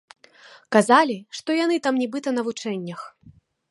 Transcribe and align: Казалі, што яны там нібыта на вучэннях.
Казалі, 0.75 1.17
што 1.41 1.59
яны 1.59 1.79
там 1.87 2.03
нібыта 2.05 2.29
на 2.39 2.49
вучэннях. 2.51 3.09